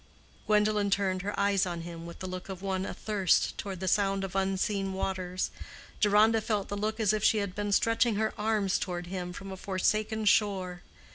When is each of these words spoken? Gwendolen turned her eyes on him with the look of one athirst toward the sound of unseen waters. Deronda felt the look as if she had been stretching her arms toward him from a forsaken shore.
Gwendolen 0.47 0.89
turned 0.89 1.21
her 1.21 1.39
eyes 1.39 1.63
on 1.67 1.81
him 1.81 2.07
with 2.07 2.17
the 2.17 2.25
look 2.27 2.49
of 2.49 2.63
one 2.63 2.87
athirst 2.87 3.55
toward 3.59 3.79
the 3.79 3.87
sound 3.87 4.23
of 4.23 4.35
unseen 4.35 4.93
waters. 4.93 5.51
Deronda 5.99 6.41
felt 6.41 6.69
the 6.69 6.75
look 6.75 6.99
as 6.99 7.13
if 7.13 7.23
she 7.23 7.37
had 7.37 7.53
been 7.53 7.71
stretching 7.71 8.15
her 8.15 8.33
arms 8.35 8.79
toward 8.79 9.05
him 9.05 9.31
from 9.31 9.51
a 9.51 9.57
forsaken 9.57 10.25
shore. 10.25 10.81